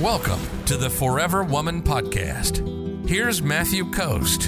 Welcome 0.00 0.40
to 0.64 0.78
the 0.78 0.88
Forever 0.88 1.44
Woman 1.44 1.82
Podcast. 1.82 2.66
Here's 3.06 3.42
Matthew 3.42 3.90
Coast. 3.90 4.44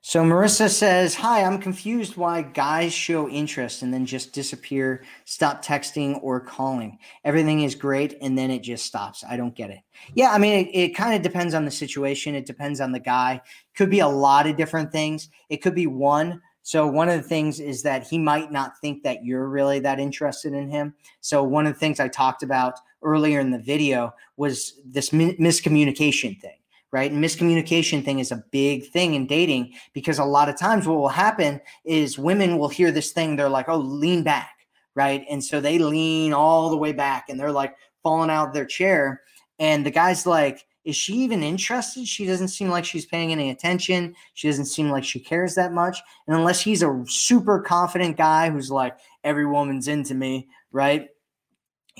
So 0.00 0.24
Marissa 0.24 0.70
says, 0.70 1.14
Hi, 1.16 1.44
I'm 1.44 1.58
confused 1.58 2.16
why 2.16 2.40
guys 2.40 2.94
show 2.94 3.28
interest 3.28 3.82
and 3.82 3.92
then 3.92 4.06
just 4.06 4.32
disappear, 4.32 5.04
stop 5.26 5.62
texting 5.62 6.18
or 6.22 6.40
calling. 6.40 6.98
Everything 7.26 7.60
is 7.60 7.74
great 7.74 8.16
and 8.22 8.38
then 8.38 8.50
it 8.50 8.62
just 8.62 8.86
stops. 8.86 9.22
I 9.28 9.36
don't 9.36 9.54
get 9.54 9.68
it. 9.68 9.80
Yeah, 10.14 10.30
I 10.30 10.38
mean, 10.38 10.66
it, 10.66 10.70
it 10.72 10.96
kind 10.96 11.14
of 11.14 11.20
depends 11.20 11.52
on 11.52 11.66
the 11.66 11.70
situation. 11.70 12.34
It 12.34 12.46
depends 12.46 12.80
on 12.80 12.92
the 12.92 13.00
guy. 13.00 13.42
Could 13.76 13.90
be 13.90 14.00
a 14.00 14.08
lot 14.08 14.46
of 14.46 14.56
different 14.56 14.92
things. 14.92 15.28
It 15.50 15.58
could 15.58 15.74
be 15.74 15.86
one. 15.86 16.40
So 16.62 16.86
one 16.86 17.10
of 17.10 17.20
the 17.20 17.28
things 17.28 17.60
is 17.60 17.82
that 17.82 18.06
he 18.06 18.16
might 18.16 18.50
not 18.50 18.78
think 18.80 19.02
that 19.02 19.26
you're 19.26 19.46
really 19.46 19.80
that 19.80 20.00
interested 20.00 20.54
in 20.54 20.70
him. 20.70 20.94
So 21.20 21.42
one 21.42 21.66
of 21.66 21.74
the 21.74 21.78
things 21.78 22.00
I 22.00 22.08
talked 22.08 22.42
about 22.42 22.78
earlier 23.02 23.40
in 23.40 23.50
the 23.50 23.58
video 23.58 24.14
was 24.36 24.80
this 24.84 25.12
mi- 25.12 25.36
miscommunication 25.36 26.40
thing 26.40 26.56
right? 26.92 27.10
And 27.10 27.24
miscommunication 27.24 28.04
thing 28.04 28.18
is 28.18 28.30
a 28.30 28.44
big 28.52 28.86
thing 28.90 29.14
in 29.14 29.26
dating 29.26 29.72
because 29.94 30.18
a 30.18 30.24
lot 30.24 30.48
of 30.48 30.58
times 30.58 30.86
what 30.86 30.98
will 30.98 31.08
happen 31.08 31.60
is 31.84 32.18
women 32.18 32.58
will 32.58 32.68
hear 32.68 32.92
this 32.92 33.12
thing, 33.12 33.34
they're 33.34 33.48
like, 33.48 33.68
oh, 33.68 33.78
lean 33.78 34.22
back, 34.22 34.66
right? 34.94 35.24
And 35.30 35.42
so 35.42 35.60
they 35.60 35.78
lean 35.78 36.34
all 36.34 36.68
the 36.68 36.76
way 36.76 36.92
back 36.92 37.28
and 37.28 37.40
they're 37.40 37.50
like 37.50 37.74
falling 38.02 38.30
out 38.30 38.48
of 38.48 38.54
their 38.54 38.66
chair. 38.66 39.22
And 39.58 39.86
the 39.86 39.90
guy's 39.90 40.26
like, 40.26 40.66
is 40.84 40.96
she 40.96 41.14
even 41.14 41.42
interested? 41.42 42.06
She 42.06 42.26
doesn't 42.26 42.48
seem 42.48 42.68
like 42.68 42.84
she's 42.84 43.06
paying 43.06 43.32
any 43.32 43.50
attention. 43.50 44.14
She 44.34 44.48
doesn't 44.48 44.66
seem 44.66 44.90
like 44.90 45.04
she 45.04 45.20
cares 45.20 45.54
that 45.54 45.72
much. 45.72 45.98
And 46.26 46.36
unless 46.36 46.60
he's 46.60 46.82
a 46.82 47.04
super 47.06 47.60
confident 47.60 48.16
guy 48.16 48.50
who's 48.50 48.70
like, 48.70 48.98
every 49.22 49.46
woman's 49.46 49.88
into 49.88 50.14
me, 50.14 50.48
right? 50.72 51.08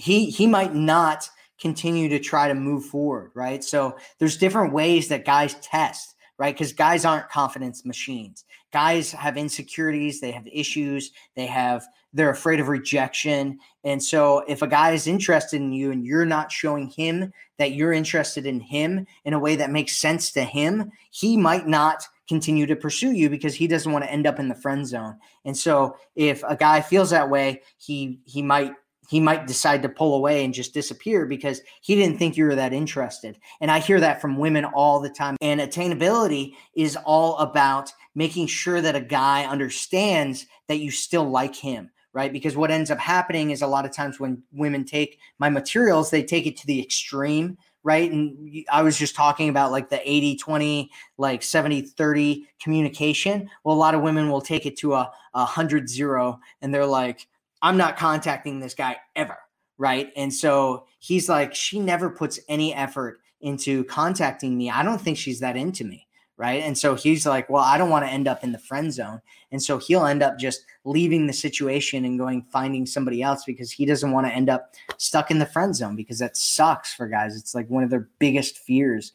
He 0.02 0.30
he 0.30 0.48
might 0.48 0.74
not 0.74 1.30
continue 1.60 2.08
to 2.08 2.18
try 2.18 2.48
to 2.48 2.54
move 2.54 2.84
forward, 2.84 3.30
right? 3.36 3.62
So 3.62 3.96
there's 4.18 4.36
different 4.36 4.72
ways 4.72 5.06
that 5.08 5.24
guys 5.24 5.54
test, 5.60 6.16
right? 6.38 6.52
Because 6.52 6.72
guys 6.72 7.04
aren't 7.04 7.28
confidence 7.28 7.84
machines. 7.84 8.44
Guys 8.72 9.12
have 9.12 9.36
insecurities, 9.36 10.20
they 10.20 10.32
have 10.32 10.44
issues, 10.50 11.12
they 11.36 11.46
have 11.46 11.86
they're 12.12 12.30
afraid 12.30 12.58
of 12.58 12.66
rejection. 12.66 13.60
And 13.84 14.02
so 14.02 14.44
if 14.48 14.60
a 14.60 14.66
guy 14.66 14.90
is 14.90 15.06
interested 15.06 15.60
in 15.60 15.72
you 15.72 15.92
and 15.92 16.04
you're 16.04 16.26
not 16.26 16.50
showing 16.50 16.88
him 16.88 17.32
that 17.58 17.72
you're 17.72 17.92
interested 17.92 18.44
in 18.44 18.58
him 18.58 19.06
in 19.24 19.34
a 19.34 19.38
way 19.38 19.54
that 19.54 19.70
makes 19.70 19.96
sense 19.96 20.32
to 20.32 20.42
him, 20.42 20.90
he 21.12 21.36
might 21.36 21.68
not 21.68 22.04
continue 22.28 22.66
to 22.66 22.74
pursue 22.74 23.12
you 23.12 23.30
because 23.30 23.54
he 23.54 23.68
doesn't 23.68 23.92
want 23.92 24.04
to 24.04 24.10
end 24.10 24.26
up 24.26 24.40
in 24.40 24.48
the 24.48 24.54
friend 24.54 24.84
zone. 24.84 25.16
And 25.44 25.56
so 25.56 25.96
if 26.16 26.42
a 26.42 26.56
guy 26.56 26.80
feels 26.80 27.10
that 27.10 27.30
way, 27.30 27.62
he 27.78 28.18
he 28.24 28.42
might 28.42 28.72
he 29.08 29.20
might 29.20 29.46
decide 29.46 29.82
to 29.82 29.88
pull 29.88 30.14
away 30.14 30.44
and 30.44 30.54
just 30.54 30.74
disappear 30.74 31.26
because 31.26 31.60
he 31.80 31.94
didn't 31.94 32.18
think 32.18 32.36
you 32.36 32.44
were 32.44 32.54
that 32.54 32.72
interested. 32.72 33.38
And 33.60 33.70
I 33.70 33.78
hear 33.78 34.00
that 34.00 34.20
from 34.20 34.38
women 34.38 34.64
all 34.64 35.00
the 35.00 35.10
time. 35.10 35.36
And 35.40 35.60
attainability 35.60 36.54
is 36.74 36.96
all 37.04 37.36
about 37.38 37.92
making 38.14 38.46
sure 38.46 38.80
that 38.80 38.96
a 38.96 39.00
guy 39.00 39.44
understands 39.44 40.46
that 40.68 40.78
you 40.78 40.90
still 40.90 41.28
like 41.28 41.54
him, 41.54 41.90
right? 42.12 42.32
Because 42.32 42.56
what 42.56 42.70
ends 42.70 42.90
up 42.90 42.98
happening 42.98 43.50
is 43.50 43.62
a 43.62 43.66
lot 43.66 43.84
of 43.84 43.92
times 43.92 44.20
when 44.20 44.42
women 44.52 44.84
take 44.84 45.18
my 45.38 45.50
materials, 45.50 46.10
they 46.10 46.22
take 46.22 46.46
it 46.46 46.56
to 46.58 46.66
the 46.66 46.80
extreme 46.80 47.58
right? 47.84 48.12
And 48.12 48.64
I 48.70 48.82
was 48.82 48.96
just 48.96 49.16
talking 49.16 49.48
about 49.48 49.72
like 49.72 49.88
the 49.88 50.00
80 50.08 50.36
20, 50.36 50.90
like 51.18 51.42
70 51.42 51.82
30 51.82 52.46
communication. 52.60 53.50
Well, 53.64 53.76
a 53.76 53.78
lot 53.78 53.94
of 53.94 54.02
women 54.02 54.30
will 54.30 54.40
take 54.40 54.66
it 54.66 54.76
to 54.78 54.94
a, 54.94 55.10
a 55.34 55.40
100 55.40 55.88
0 55.88 56.38
and 56.60 56.72
they're 56.72 56.86
like, 56.86 57.26
I'm 57.62 57.76
not 57.76 57.96
contacting 57.96 58.60
this 58.60 58.74
guy 58.74 58.96
ever. 59.16 59.38
Right. 59.78 60.12
And 60.16 60.32
so 60.32 60.86
he's 60.98 61.28
like, 61.28 61.54
she 61.54 61.80
never 61.80 62.10
puts 62.10 62.38
any 62.48 62.74
effort 62.74 63.20
into 63.40 63.84
contacting 63.84 64.56
me. 64.56 64.70
I 64.70 64.82
don't 64.82 65.00
think 65.00 65.16
she's 65.16 65.40
that 65.40 65.56
into 65.56 65.84
me. 65.84 66.06
Right. 66.36 66.62
And 66.62 66.76
so 66.76 66.96
he's 66.96 67.24
like, 67.24 67.48
well, 67.48 67.62
I 67.62 67.78
don't 67.78 67.90
want 67.90 68.04
to 68.04 68.10
end 68.10 68.26
up 68.26 68.42
in 68.42 68.52
the 68.52 68.58
friend 68.58 68.92
zone. 68.92 69.20
And 69.52 69.62
so 69.62 69.78
he'll 69.78 70.06
end 70.06 70.22
up 70.22 70.38
just 70.38 70.64
leaving 70.84 71.26
the 71.26 71.32
situation 71.32 72.04
and 72.04 72.18
going 72.18 72.42
finding 72.42 72.84
somebody 72.84 73.22
else 73.22 73.44
because 73.44 73.70
he 73.70 73.86
doesn't 73.86 74.10
want 74.10 74.26
to 74.26 74.32
end 74.32 74.48
up 74.50 74.72
stuck 74.96 75.30
in 75.30 75.38
the 75.38 75.46
friend 75.46 75.76
zone 75.76 75.94
because 75.94 76.18
that 76.18 76.36
sucks 76.36 76.94
for 76.94 77.06
guys. 77.06 77.36
It's 77.36 77.54
like 77.54 77.68
one 77.68 77.84
of 77.84 77.90
their 77.90 78.08
biggest 78.18 78.58
fears. 78.58 79.12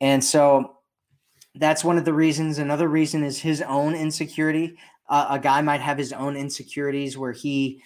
And 0.00 0.22
so 0.22 0.76
that's 1.54 1.84
one 1.84 1.96
of 1.96 2.04
the 2.04 2.12
reasons. 2.12 2.58
Another 2.58 2.88
reason 2.88 3.24
is 3.24 3.38
his 3.38 3.62
own 3.62 3.94
insecurity 3.94 4.76
uh, 5.10 5.26
a 5.30 5.38
guy 5.38 5.60
might 5.60 5.80
have 5.80 5.98
his 5.98 6.12
own 6.12 6.36
insecurities 6.36 7.18
where 7.18 7.32
he 7.32 7.82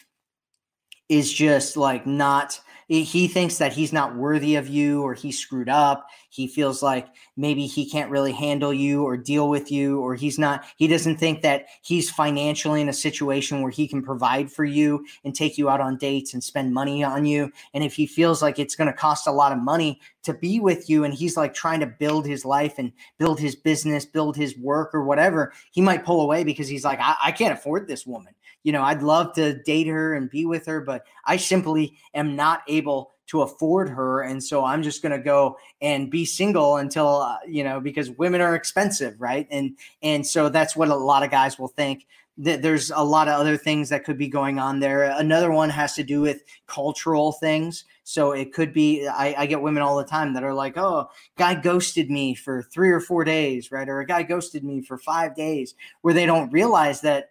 is 1.08 1.32
just 1.32 1.76
like 1.76 2.06
not 2.06 2.60
he 2.86 3.28
thinks 3.28 3.56
that 3.58 3.72
he's 3.72 3.94
not 3.94 4.14
worthy 4.14 4.56
of 4.56 4.68
you 4.68 5.02
or 5.02 5.14
he 5.14 5.32
screwed 5.32 5.70
up. 5.70 6.06
He 6.28 6.46
feels 6.46 6.82
like 6.82 7.08
maybe 7.34 7.66
he 7.66 7.88
can't 7.88 8.10
really 8.10 8.32
handle 8.32 8.74
you 8.74 9.04
or 9.04 9.16
deal 9.16 9.48
with 9.48 9.72
you 9.72 10.00
or 10.00 10.14
he's 10.14 10.38
not 10.38 10.64
he 10.76 10.86
doesn't 10.86 11.16
think 11.16 11.40
that 11.42 11.66
he's 11.82 12.10
financially 12.10 12.82
in 12.82 12.90
a 12.90 12.92
situation 12.92 13.62
where 13.62 13.70
he 13.70 13.88
can 13.88 14.02
provide 14.02 14.52
for 14.52 14.64
you 14.64 15.06
and 15.24 15.34
take 15.34 15.56
you 15.56 15.70
out 15.70 15.80
on 15.80 15.96
dates 15.96 16.34
and 16.34 16.44
spend 16.44 16.74
money 16.74 17.02
on 17.02 17.24
you. 17.24 17.50
And 17.72 17.82
if 17.82 17.94
he 17.94 18.06
feels 18.06 18.42
like 18.42 18.58
it's 18.58 18.76
going 18.76 18.88
to 18.88 18.92
cost 18.92 19.26
a 19.26 19.32
lot 19.32 19.52
of 19.52 19.58
money 19.58 19.98
to 20.24 20.34
be 20.34 20.60
with 20.60 20.90
you 20.90 21.04
and 21.04 21.14
he's 21.14 21.36
like 21.36 21.54
trying 21.54 21.80
to 21.80 21.86
build 21.86 22.26
his 22.26 22.44
life 22.44 22.74
and 22.78 22.92
build 23.18 23.38
his 23.38 23.54
business 23.54 24.04
build 24.04 24.36
his 24.36 24.56
work 24.58 24.94
or 24.94 25.04
whatever 25.04 25.52
he 25.70 25.80
might 25.80 26.04
pull 26.04 26.20
away 26.20 26.44
because 26.44 26.68
he's 26.68 26.84
like 26.84 26.98
I, 27.00 27.14
I 27.24 27.32
can't 27.32 27.52
afford 27.52 27.86
this 27.86 28.06
woman 28.06 28.34
you 28.64 28.72
know, 28.72 28.82
I'd 28.82 29.02
love 29.02 29.34
to 29.34 29.62
date 29.62 29.86
her 29.86 30.14
and 30.14 30.28
be 30.28 30.46
with 30.46 30.66
her, 30.66 30.80
but 30.80 31.04
I 31.24 31.36
simply 31.36 31.96
am 32.14 32.34
not 32.34 32.62
able 32.66 33.12
to 33.26 33.42
afford 33.42 33.88
her. 33.90 34.22
And 34.22 34.42
so 34.42 34.64
I'm 34.64 34.82
just 34.82 35.02
going 35.02 35.12
to 35.12 35.22
go 35.22 35.58
and 35.80 36.10
be 36.10 36.24
single 36.24 36.76
until, 36.76 37.20
uh, 37.20 37.38
you 37.46 37.62
know, 37.62 37.78
because 37.78 38.10
women 38.10 38.40
are 38.40 38.54
expensive. 38.54 39.20
Right. 39.20 39.46
And, 39.50 39.78
and 40.02 40.26
so 40.26 40.48
that's 40.48 40.74
what 40.74 40.88
a 40.88 40.94
lot 40.94 41.22
of 41.22 41.30
guys 41.30 41.58
will 41.58 41.68
think 41.68 42.06
that 42.36 42.62
there's 42.62 42.90
a 42.90 43.02
lot 43.02 43.28
of 43.28 43.34
other 43.34 43.56
things 43.56 43.88
that 43.88 44.04
could 44.04 44.18
be 44.18 44.28
going 44.28 44.58
on 44.58 44.80
there. 44.80 45.04
Another 45.04 45.52
one 45.52 45.70
has 45.70 45.94
to 45.94 46.02
do 46.02 46.20
with 46.20 46.42
cultural 46.66 47.32
things. 47.32 47.84
So 48.02 48.32
it 48.32 48.52
could 48.52 48.72
be, 48.72 49.06
I, 49.06 49.34
I, 49.38 49.46
get 49.46 49.62
women 49.62 49.82
all 49.82 49.96
the 49.96 50.04
time 50.04 50.34
that 50.34 50.44
are 50.44 50.52
like, 50.52 50.76
oh, 50.76 51.08
guy 51.38 51.54
ghosted 51.54 52.10
me 52.10 52.34
for 52.34 52.62
three 52.62 52.90
or 52.90 53.00
four 53.00 53.24
days, 53.24 53.70
right? 53.70 53.88
Or 53.88 54.00
a 54.00 54.06
guy 54.06 54.24
ghosted 54.24 54.62
me 54.62 54.82
for 54.82 54.98
five 54.98 55.34
days, 55.34 55.74
where 56.02 56.12
they 56.12 56.26
don't 56.26 56.52
realize 56.52 57.00
that 57.02 57.30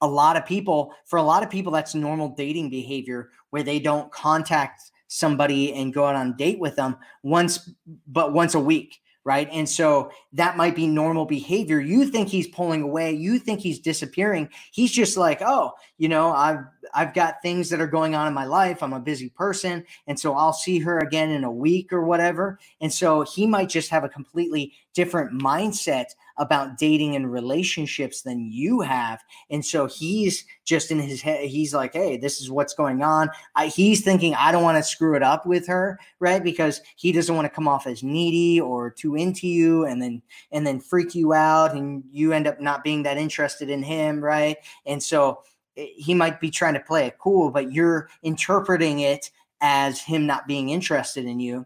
a 0.00 0.06
lot 0.06 0.36
of 0.36 0.44
people, 0.44 0.92
for 1.04 1.18
a 1.18 1.22
lot 1.22 1.44
of 1.44 1.50
people, 1.50 1.70
that's 1.70 1.94
normal 1.94 2.30
dating 2.30 2.70
behavior 2.70 3.30
where 3.50 3.62
they 3.62 3.78
don't 3.78 4.10
contact 4.10 4.90
somebody 5.06 5.74
and 5.74 5.94
go 5.94 6.06
out 6.06 6.16
on 6.16 6.30
a 6.30 6.36
date 6.36 6.58
with 6.58 6.74
them 6.74 6.96
once, 7.22 7.70
but 8.08 8.32
once 8.32 8.54
a 8.54 8.60
week 8.60 8.98
right? 9.24 9.48
And 9.52 9.68
so 9.68 10.10
that 10.32 10.56
might 10.56 10.74
be 10.74 10.86
normal 10.86 11.26
behavior. 11.26 11.80
You 11.80 12.06
think 12.06 12.28
he's 12.28 12.48
pulling 12.48 12.82
away, 12.82 13.12
you 13.12 13.38
think 13.38 13.60
he's 13.60 13.78
disappearing. 13.78 14.48
He's 14.72 14.90
just 14.90 15.16
like, 15.16 15.40
"Oh, 15.42 15.72
you 15.98 16.08
know, 16.08 16.32
I've 16.32 16.64
I've 16.94 17.14
got 17.14 17.42
things 17.42 17.70
that 17.70 17.80
are 17.80 17.86
going 17.86 18.14
on 18.14 18.26
in 18.26 18.34
my 18.34 18.44
life. 18.44 18.82
I'm 18.82 18.92
a 18.92 19.00
busy 19.00 19.28
person, 19.28 19.84
and 20.06 20.18
so 20.18 20.34
I'll 20.34 20.52
see 20.52 20.80
her 20.80 20.98
again 20.98 21.30
in 21.30 21.44
a 21.44 21.52
week 21.52 21.92
or 21.92 22.04
whatever." 22.04 22.58
And 22.80 22.92
so 22.92 23.22
he 23.22 23.46
might 23.46 23.68
just 23.68 23.90
have 23.90 24.04
a 24.04 24.08
completely 24.08 24.72
different 24.94 25.40
mindset 25.40 26.06
about 26.38 26.78
dating 26.78 27.14
and 27.14 27.30
relationships 27.30 28.22
than 28.22 28.50
you 28.50 28.80
have. 28.80 29.22
And 29.50 29.64
so 29.64 29.86
he's 29.86 30.44
just 30.64 30.90
in 30.90 30.98
his 30.98 31.20
head, 31.20 31.46
he's 31.46 31.74
like, 31.74 31.92
hey, 31.92 32.16
this 32.16 32.40
is 32.40 32.50
what's 32.50 32.74
going 32.74 33.02
on. 33.02 33.30
I, 33.54 33.66
he's 33.66 34.02
thinking, 34.02 34.34
I 34.34 34.52
don't 34.52 34.62
want 34.62 34.78
to 34.78 34.82
screw 34.82 35.14
it 35.14 35.22
up 35.22 35.46
with 35.46 35.66
her, 35.66 35.98
right? 36.20 36.42
Because 36.42 36.80
he 36.96 37.12
doesn't 37.12 37.34
want 37.34 37.46
to 37.46 37.54
come 37.54 37.68
off 37.68 37.86
as 37.86 38.02
needy 38.02 38.60
or 38.60 38.90
too 38.90 39.14
into 39.14 39.46
you 39.46 39.84
and 39.84 40.00
then 40.00 40.22
and 40.50 40.66
then 40.66 40.80
freak 40.80 41.14
you 41.14 41.32
out 41.32 41.74
and 41.74 42.02
you 42.10 42.32
end 42.32 42.46
up 42.46 42.60
not 42.60 42.84
being 42.84 43.02
that 43.02 43.18
interested 43.18 43.68
in 43.68 43.82
him, 43.82 44.22
right? 44.22 44.56
And 44.86 45.02
so 45.02 45.42
eh, 45.76 45.86
he 45.96 46.14
might 46.14 46.40
be 46.40 46.50
trying 46.50 46.74
to 46.74 46.80
play 46.80 47.06
it 47.06 47.18
cool, 47.18 47.50
but 47.50 47.72
you're 47.72 48.08
interpreting 48.22 49.00
it 49.00 49.30
as 49.60 50.00
him 50.00 50.26
not 50.26 50.48
being 50.48 50.70
interested 50.70 51.24
in 51.24 51.38
you 51.38 51.64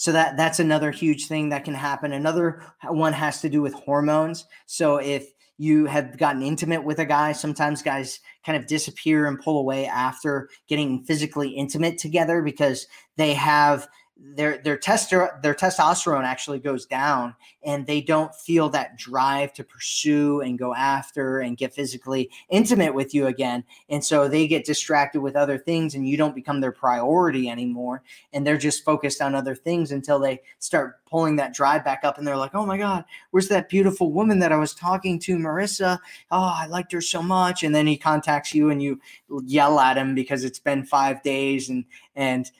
so 0.00 0.12
that 0.12 0.38
that's 0.38 0.58
another 0.58 0.90
huge 0.90 1.26
thing 1.26 1.50
that 1.50 1.66
can 1.66 1.74
happen. 1.74 2.14
Another 2.14 2.62
one 2.84 3.12
has 3.12 3.42
to 3.42 3.50
do 3.50 3.60
with 3.60 3.74
hormones. 3.74 4.46
So 4.64 4.96
if 4.96 5.30
you 5.58 5.84
have 5.84 6.16
gotten 6.16 6.40
intimate 6.40 6.84
with 6.84 6.98
a 7.00 7.04
guy, 7.04 7.32
sometimes 7.32 7.82
guys 7.82 8.18
kind 8.46 8.56
of 8.56 8.66
disappear 8.66 9.26
and 9.26 9.38
pull 9.38 9.60
away 9.60 9.84
after 9.84 10.48
getting 10.68 11.04
physically 11.04 11.50
intimate 11.50 11.98
together 11.98 12.40
because 12.40 12.86
they 13.18 13.34
have 13.34 13.86
their 14.22 14.58
their 14.58 14.76
tester 14.76 15.38
their 15.42 15.54
testosterone 15.54 16.24
actually 16.24 16.58
goes 16.58 16.84
down 16.84 17.34
and 17.62 17.86
they 17.86 18.00
don't 18.00 18.34
feel 18.34 18.68
that 18.68 18.96
drive 18.96 19.52
to 19.54 19.64
pursue 19.64 20.40
and 20.40 20.58
go 20.58 20.74
after 20.74 21.40
and 21.40 21.56
get 21.56 21.74
physically 21.74 22.30
intimate 22.50 22.94
with 22.94 23.14
you 23.14 23.26
again. 23.26 23.64
And 23.88 24.04
so 24.04 24.28
they 24.28 24.46
get 24.46 24.64
distracted 24.64 25.20
with 25.20 25.36
other 25.36 25.58
things 25.58 25.94
and 25.94 26.08
you 26.08 26.16
don't 26.16 26.34
become 26.34 26.60
their 26.60 26.72
priority 26.72 27.48
anymore. 27.48 28.02
And 28.32 28.46
they're 28.46 28.58
just 28.58 28.84
focused 28.84 29.22
on 29.22 29.34
other 29.34 29.54
things 29.54 29.90
until 29.90 30.18
they 30.18 30.42
start 30.58 31.04
pulling 31.06 31.36
that 31.36 31.54
drive 31.54 31.84
back 31.84 32.00
up 32.04 32.18
and 32.18 32.26
they're 32.26 32.36
like 32.36 32.54
oh 32.54 32.64
my 32.64 32.78
god 32.78 33.04
where's 33.32 33.48
that 33.48 33.68
beautiful 33.68 34.12
woman 34.12 34.38
that 34.38 34.52
i 34.52 34.56
was 34.56 34.74
talking 34.74 35.18
to 35.18 35.36
marissa? 35.36 35.98
Oh 36.30 36.54
i 36.54 36.66
liked 36.66 36.92
her 36.92 37.00
so 37.00 37.22
much. 37.22 37.62
And 37.62 37.74
then 37.74 37.86
he 37.86 37.96
contacts 37.96 38.54
you 38.54 38.70
and 38.70 38.82
you 38.82 39.00
yell 39.44 39.80
at 39.80 39.96
him 39.96 40.14
because 40.14 40.44
it's 40.44 40.58
been 40.58 40.84
five 40.84 41.22
days 41.22 41.68
and 41.68 41.84
and 42.14 42.50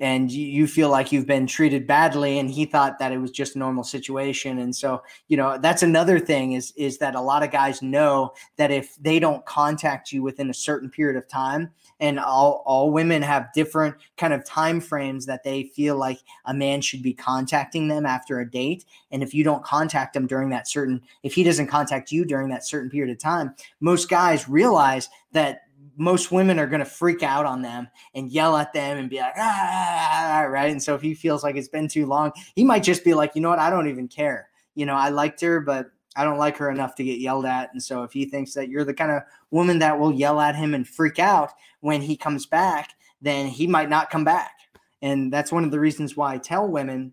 and 0.00 0.30
you 0.30 0.66
feel 0.66 0.90
like 0.90 1.10
you've 1.10 1.26
been 1.26 1.46
treated 1.46 1.86
badly 1.86 2.38
and 2.38 2.50
he 2.50 2.64
thought 2.64 2.98
that 2.98 3.12
it 3.12 3.18
was 3.18 3.30
just 3.30 3.56
a 3.56 3.58
normal 3.58 3.84
situation. 3.84 4.58
And 4.58 4.74
so 4.74 5.02
you 5.28 5.36
know 5.36 5.58
that's 5.58 5.82
another 5.82 6.18
thing 6.18 6.52
is 6.52 6.72
is 6.76 6.98
that 6.98 7.14
a 7.14 7.20
lot 7.20 7.42
of 7.42 7.50
guys 7.50 7.82
know 7.82 8.32
that 8.56 8.70
if 8.70 8.96
they 8.96 9.18
don't 9.18 9.44
contact 9.46 10.12
you 10.12 10.22
within 10.22 10.50
a 10.50 10.54
certain 10.54 10.90
period 10.90 11.16
of 11.16 11.28
time 11.28 11.70
and 12.00 12.18
all 12.18 12.62
all 12.66 12.90
women 12.90 13.22
have 13.22 13.52
different 13.54 13.94
kind 14.16 14.32
of 14.32 14.44
time 14.44 14.80
frames 14.80 15.26
that 15.26 15.42
they 15.42 15.64
feel 15.64 15.96
like 15.96 16.20
a 16.46 16.54
man 16.54 16.80
should 16.80 17.02
be 17.02 17.12
contacting 17.12 17.88
them 17.88 18.06
after 18.06 18.40
a 18.40 18.50
date. 18.50 18.84
And 19.10 19.22
if 19.22 19.34
you 19.34 19.42
don't 19.42 19.64
contact 19.64 20.14
them 20.14 20.26
during 20.26 20.50
that 20.50 20.68
certain 20.68 21.02
if 21.22 21.34
he 21.34 21.42
doesn't 21.42 21.66
contact 21.66 22.12
you 22.12 22.24
during 22.24 22.48
that 22.50 22.66
certain 22.66 22.90
period 22.90 23.12
of 23.12 23.18
time 23.18 23.54
most 23.80 24.08
guys 24.08 24.48
realize 24.48 25.08
that 25.32 25.67
most 25.98 26.30
women 26.30 26.58
are 26.58 26.66
going 26.66 26.78
to 26.78 26.86
freak 26.86 27.22
out 27.22 27.44
on 27.44 27.60
them 27.60 27.88
and 28.14 28.30
yell 28.30 28.56
at 28.56 28.72
them 28.72 28.96
and 28.96 29.10
be 29.10 29.18
like, 29.18 29.34
ah, 29.36 29.58
ah, 29.60 30.08
ah, 30.12 30.38
ah, 30.38 30.42
right. 30.44 30.70
And 30.70 30.82
so 30.82 30.94
if 30.94 31.02
he 31.02 31.14
feels 31.14 31.42
like 31.42 31.56
it's 31.56 31.68
been 31.68 31.88
too 31.88 32.06
long, 32.06 32.32
he 32.54 32.64
might 32.64 32.84
just 32.84 33.04
be 33.04 33.14
like, 33.14 33.34
you 33.34 33.42
know 33.42 33.50
what? 33.50 33.58
I 33.58 33.68
don't 33.68 33.88
even 33.88 34.08
care. 34.08 34.48
You 34.74 34.86
know, 34.86 34.94
I 34.94 35.08
liked 35.08 35.40
her, 35.40 35.60
but 35.60 35.90
I 36.16 36.24
don't 36.24 36.38
like 36.38 36.56
her 36.58 36.70
enough 36.70 36.94
to 36.96 37.04
get 37.04 37.18
yelled 37.18 37.46
at. 37.46 37.72
And 37.72 37.82
so 37.82 38.04
if 38.04 38.12
he 38.12 38.24
thinks 38.24 38.54
that 38.54 38.68
you're 38.68 38.84
the 38.84 38.94
kind 38.94 39.10
of 39.10 39.22
woman 39.50 39.80
that 39.80 39.98
will 39.98 40.12
yell 40.12 40.40
at 40.40 40.56
him 40.56 40.72
and 40.72 40.86
freak 40.86 41.18
out 41.18 41.50
when 41.80 42.00
he 42.00 42.16
comes 42.16 42.46
back, 42.46 42.94
then 43.20 43.48
he 43.48 43.66
might 43.66 43.90
not 43.90 44.10
come 44.10 44.24
back. 44.24 44.52
And 45.02 45.32
that's 45.32 45.52
one 45.52 45.64
of 45.64 45.70
the 45.70 45.80
reasons 45.80 46.16
why 46.16 46.34
I 46.34 46.38
tell 46.38 46.68
women 46.68 47.12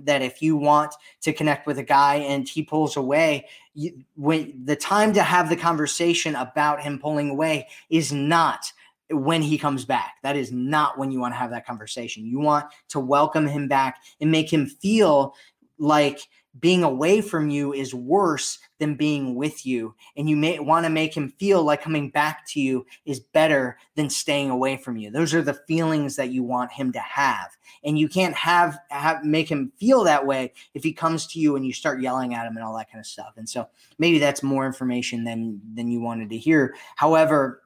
that 0.00 0.22
if 0.22 0.42
you 0.42 0.56
want 0.56 0.94
to 1.22 1.32
connect 1.32 1.66
with 1.66 1.78
a 1.78 1.82
guy 1.82 2.16
and 2.16 2.48
he 2.48 2.62
pulls 2.62 2.96
away, 2.96 3.46
you, 3.74 4.04
when 4.16 4.64
the 4.64 4.76
time 4.76 5.12
to 5.14 5.22
have 5.22 5.48
the 5.48 5.56
conversation 5.56 6.34
about 6.34 6.82
him 6.82 6.98
pulling 6.98 7.30
away 7.30 7.68
is 7.90 8.12
not 8.12 8.72
when 9.10 9.42
he 9.42 9.56
comes 9.56 9.84
back. 9.84 10.14
That 10.22 10.36
is 10.36 10.52
not 10.52 10.98
when 10.98 11.10
you 11.10 11.20
want 11.20 11.34
to 11.34 11.38
have 11.38 11.50
that 11.50 11.66
conversation. 11.66 12.26
You 12.26 12.40
want 12.40 12.66
to 12.90 13.00
welcome 13.00 13.46
him 13.46 13.68
back 13.68 14.02
and 14.20 14.30
make 14.30 14.52
him 14.52 14.66
feel 14.66 15.34
like 15.78 16.20
being 16.60 16.82
away 16.82 17.20
from 17.20 17.50
you 17.50 17.72
is 17.72 17.94
worse 17.94 18.58
than 18.78 18.94
being 18.94 19.34
with 19.34 19.66
you. 19.66 19.94
And 20.16 20.28
you 20.28 20.36
may 20.36 20.58
want 20.58 20.86
to 20.86 20.90
make 20.90 21.14
him 21.14 21.30
feel 21.38 21.62
like 21.62 21.82
coming 21.82 22.10
back 22.10 22.46
to 22.48 22.60
you 22.60 22.86
is 23.04 23.20
better 23.20 23.78
than 23.96 24.08
staying 24.08 24.50
away 24.50 24.76
from 24.76 24.96
you. 24.96 25.10
Those 25.10 25.34
are 25.34 25.42
the 25.42 25.54
feelings 25.54 26.16
that 26.16 26.30
you 26.30 26.42
want 26.42 26.72
him 26.72 26.92
to 26.92 27.00
have. 27.00 27.56
And 27.84 27.98
you 27.98 28.08
can't 28.08 28.34
have, 28.34 28.78
have 28.90 29.24
make 29.24 29.48
him 29.48 29.72
feel 29.78 30.04
that 30.04 30.26
way 30.26 30.52
if 30.74 30.82
he 30.82 30.92
comes 30.92 31.26
to 31.28 31.40
you 31.40 31.56
and 31.56 31.66
you 31.66 31.72
start 31.72 32.00
yelling 32.00 32.34
at 32.34 32.46
him 32.46 32.56
and 32.56 32.64
all 32.64 32.76
that 32.76 32.90
kind 32.90 33.00
of 33.00 33.06
stuff. 33.06 33.34
And 33.36 33.48
so 33.48 33.68
maybe 33.98 34.18
that's 34.18 34.42
more 34.42 34.66
information 34.66 35.24
than 35.24 35.60
than 35.74 35.88
you 35.88 36.00
wanted 36.00 36.30
to 36.30 36.38
hear. 36.38 36.74
However, 36.96 37.62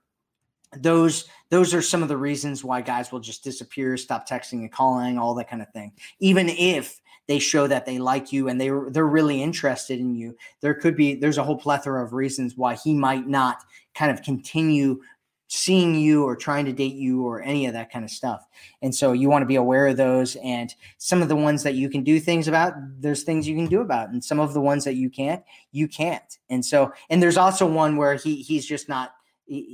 those 0.76 1.26
those 1.50 1.74
are 1.74 1.82
some 1.82 2.02
of 2.02 2.08
the 2.08 2.16
reasons 2.16 2.64
why 2.64 2.80
guys 2.80 3.12
will 3.12 3.20
just 3.20 3.44
disappear, 3.44 3.96
stop 3.96 4.28
texting 4.28 4.60
and 4.60 4.72
calling, 4.72 5.18
all 5.18 5.34
that 5.34 5.50
kind 5.50 5.62
of 5.62 5.68
thing. 5.70 5.92
Even 6.18 6.48
if 6.48 7.00
they 7.28 7.38
show 7.38 7.66
that 7.66 7.86
they 7.86 7.98
like 7.98 8.32
you 8.32 8.48
and 8.48 8.60
they 8.60 8.70
they're 8.90 9.06
really 9.06 9.42
interested 9.42 10.00
in 10.00 10.14
you. 10.14 10.36
There 10.60 10.74
could 10.74 10.96
be 10.96 11.14
there's 11.14 11.38
a 11.38 11.44
whole 11.44 11.56
plethora 11.56 12.04
of 12.04 12.12
reasons 12.12 12.56
why 12.56 12.74
he 12.74 12.94
might 12.94 13.28
not 13.28 13.58
kind 13.94 14.10
of 14.10 14.22
continue 14.22 15.00
seeing 15.48 15.94
you 15.94 16.24
or 16.24 16.34
trying 16.34 16.64
to 16.64 16.72
date 16.72 16.94
you 16.94 17.26
or 17.26 17.42
any 17.42 17.66
of 17.66 17.74
that 17.74 17.92
kind 17.92 18.06
of 18.06 18.10
stuff. 18.10 18.46
And 18.80 18.94
so 18.94 19.12
you 19.12 19.28
want 19.28 19.42
to 19.42 19.46
be 19.46 19.56
aware 19.56 19.86
of 19.86 19.98
those 19.98 20.34
and 20.36 20.74
some 20.96 21.20
of 21.20 21.28
the 21.28 21.36
ones 21.36 21.62
that 21.62 21.74
you 21.74 21.90
can 21.90 22.02
do 22.02 22.18
things 22.18 22.48
about, 22.48 22.72
there's 23.00 23.22
things 23.22 23.46
you 23.46 23.54
can 23.54 23.66
do 23.66 23.82
about 23.82 24.08
and 24.08 24.24
some 24.24 24.40
of 24.40 24.54
the 24.54 24.62
ones 24.62 24.84
that 24.84 24.94
you 24.94 25.10
can't, 25.10 25.42
you 25.70 25.88
can't. 25.88 26.38
And 26.48 26.64
so 26.64 26.92
and 27.10 27.22
there's 27.22 27.36
also 27.36 27.66
one 27.66 27.96
where 27.96 28.14
he 28.14 28.36
he's 28.36 28.66
just 28.66 28.88
not 28.88 29.12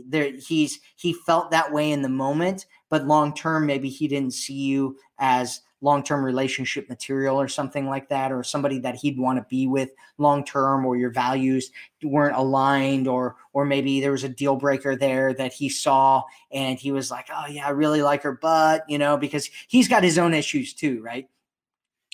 there 0.06 0.32
he's 0.32 0.80
he 0.96 1.12
felt 1.12 1.50
that 1.50 1.72
way 1.72 1.92
in 1.92 2.02
the 2.02 2.08
moment, 2.08 2.66
but 2.88 3.06
long 3.06 3.34
term 3.34 3.66
maybe 3.66 3.88
he 3.88 4.08
didn't 4.08 4.34
see 4.34 4.54
you 4.54 4.96
as 5.18 5.60
long-term 5.80 6.24
relationship 6.24 6.88
material 6.88 7.40
or 7.40 7.46
something 7.46 7.86
like 7.86 8.08
that 8.08 8.32
or 8.32 8.42
somebody 8.42 8.78
that 8.80 8.96
he'd 8.96 9.18
want 9.18 9.38
to 9.38 9.46
be 9.48 9.66
with 9.66 9.90
long 10.18 10.44
term 10.44 10.84
or 10.84 10.96
your 10.96 11.10
values 11.10 11.70
weren't 12.02 12.36
aligned 12.36 13.06
or 13.06 13.36
or 13.52 13.64
maybe 13.64 14.00
there 14.00 14.12
was 14.12 14.24
a 14.24 14.28
deal 14.28 14.56
breaker 14.56 14.96
there 14.96 15.32
that 15.32 15.52
he 15.52 15.68
saw 15.68 16.22
and 16.50 16.78
he 16.78 16.90
was 16.90 17.10
like 17.10 17.28
oh 17.32 17.46
yeah 17.48 17.66
i 17.66 17.70
really 17.70 18.02
like 18.02 18.22
her 18.22 18.32
but 18.32 18.84
you 18.88 18.98
know 18.98 19.16
because 19.16 19.48
he's 19.68 19.88
got 19.88 20.02
his 20.02 20.18
own 20.18 20.34
issues 20.34 20.74
too 20.74 21.00
right 21.02 21.28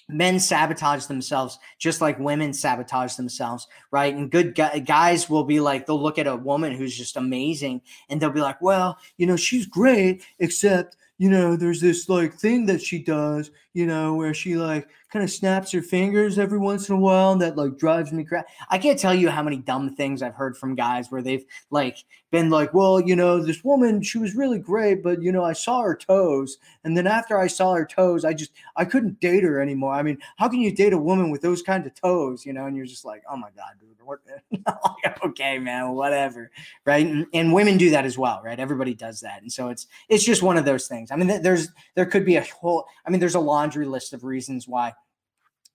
men 0.08 0.38
sabotage 0.38 1.06
themselves 1.06 1.58
just 1.78 2.00
like 2.00 2.18
women 2.18 2.52
sabotage 2.52 3.14
themselves 3.14 3.66
right? 3.90 4.14
And 4.14 4.30
good 4.30 4.54
guys 4.54 5.30
will 5.30 5.44
be 5.44 5.60
like 5.60 5.86
they'll 5.86 6.02
look 6.02 6.18
at 6.18 6.26
a 6.26 6.36
woman 6.36 6.72
who's 6.72 6.96
just 6.96 7.16
amazing 7.16 7.80
and 8.08 8.20
they'll 8.20 8.30
be 8.30 8.40
like 8.40 8.60
well 8.60 8.98
you 9.16 9.26
know 9.26 9.36
she's 9.36 9.66
great 9.66 10.24
except 10.38 10.96
you 11.18 11.30
know, 11.30 11.56
there's 11.56 11.80
this 11.80 12.08
like 12.08 12.34
thing 12.34 12.66
that 12.66 12.82
she 12.82 13.02
does, 13.02 13.50
you 13.72 13.86
know, 13.86 14.14
where 14.14 14.34
she 14.34 14.56
like 14.56 14.88
kind 15.12 15.22
of 15.22 15.30
snaps 15.30 15.70
her 15.70 15.80
fingers 15.80 16.40
every 16.40 16.58
once 16.58 16.88
in 16.88 16.96
a 16.96 16.98
while, 16.98 17.30
and 17.30 17.40
that 17.40 17.56
like 17.56 17.78
drives 17.78 18.12
me 18.12 18.24
crazy. 18.24 18.44
I 18.68 18.78
can't 18.78 18.98
tell 18.98 19.14
you 19.14 19.30
how 19.30 19.44
many 19.44 19.58
dumb 19.58 19.94
things 19.94 20.22
I've 20.22 20.34
heard 20.34 20.56
from 20.56 20.74
guys 20.74 21.12
where 21.12 21.22
they've 21.22 21.44
like 21.70 21.98
been 22.32 22.50
like, 22.50 22.74
well, 22.74 23.00
you 23.00 23.14
know, 23.14 23.40
this 23.40 23.62
woman, 23.62 24.02
she 24.02 24.18
was 24.18 24.34
really 24.34 24.58
great, 24.58 25.04
but 25.04 25.22
you 25.22 25.30
know, 25.30 25.44
I 25.44 25.52
saw 25.52 25.82
her 25.82 25.94
toes, 25.94 26.58
and 26.82 26.96
then 26.96 27.06
after 27.06 27.38
I 27.38 27.46
saw 27.46 27.74
her 27.74 27.86
toes, 27.86 28.24
I 28.24 28.34
just 28.34 28.50
I 28.74 28.84
couldn't 28.84 29.20
date 29.20 29.44
her 29.44 29.60
anymore. 29.60 29.94
I 29.94 30.02
mean, 30.02 30.18
how 30.36 30.48
can 30.48 30.60
you 30.60 30.74
date 30.74 30.92
a 30.92 30.98
woman 30.98 31.30
with 31.30 31.42
those 31.42 31.62
kind 31.62 31.86
of 31.86 31.94
toes, 31.94 32.44
you 32.44 32.52
know? 32.52 32.66
And 32.66 32.76
you're 32.76 32.86
just 32.86 33.04
like, 33.04 33.22
oh 33.30 33.36
my 33.36 33.50
god, 33.56 33.74
dude, 33.80 33.94
what? 34.04 34.18
okay, 35.24 35.58
man, 35.60 35.92
whatever, 35.92 36.50
right? 36.84 37.06
And, 37.06 37.26
and 37.32 37.52
women 37.52 37.76
do 37.76 37.90
that 37.90 38.04
as 38.04 38.18
well, 38.18 38.40
right? 38.44 38.58
Everybody 38.58 38.94
does 38.94 39.20
that, 39.20 39.42
and 39.42 39.52
so 39.52 39.68
it's 39.68 39.86
it's 40.08 40.24
just 40.24 40.42
one 40.42 40.56
of 40.56 40.64
those 40.64 40.88
things. 40.88 41.03
I 41.10 41.16
mean, 41.16 41.42
there's 41.42 41.68
there 41.94 42.06
could 42.06 42.24
be 42.24 42.36
a 42.36 42.42
whole. 42.42 42.86
I 43.06 43.10
mean, 43.10 43.20
there's 43.20 43.34
a 43.34 43.40
laundry 43.40 43.86
list 43.86 44.12
of 44.12 44.24
reasons 44.24 44.68
why 44.68 44.94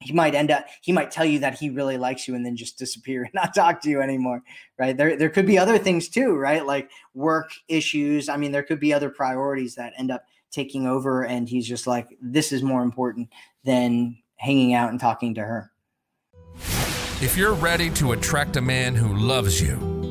he 0.01 0.13
might 0.13 0.33
end 0.33 0.49
up 0.49 0.65
he 0.81 0.91
might 0.91 1.11
tell 1.11 1.25
you 1.25 1.39
that 1.39 1.59
he 1.59 1.69
really 1.69 1.97
likes 1.97 2.27
you 2.27 2.35
and 2.35 2.45
then 2.45 2.55
just 2.55 2.77
disappear 2.77 3.23
and 3.23 3.33
not 3.35 3.53
talk 3.53 3.81
to 3.81 3.89
you 3.89 4.01
anymore 4.01 4.41
right? 4.77 4.95
There 4.95 5.15
there 5.17 5.29
could 5.29 5.45
be 5.45 5.57
other 5.57 5.77
things 5.77 6.07
too 6.07 6.35
right? 6.35 6.65
Like 6.65 6.89
work 7.13 7.51
issues. 7.67 8.29
I 8.29 8.37
mean 8.37 8.51
there 8.51 8.63
could 8.63 8.79
be 8.79 8.93
other 8.93 9.09
priorities 9.09 9.75
that 9.75 9.93
end 9.97 10.11
up 10.11 10.23
taking 10.51 10.87
over 10.87 11.25
and 11.25 11.47
he's 11.47 11.67
just 11.67 11.85
like 11.85 12.17
this 12.21 12.51
is 12.51 12.63
more 12.63 12.83
important 12.83 13.29
than 13.63 14.17
hanging 14.37 14.73
out 14.73 14.89
and 14.89 14.99
talking 14.99 15.35
to 15.35 15.41
her. 15.41 15.71
If 17.21 17.35
you're 17.35 17.53
ready 17.53 17.89
to 17.91 18.13
attract 18.13 18.55
a 18.55 18.61
man 18.61 18.95
who 18.95 19.13
loves 19.13 19.61
you 19.61 19.98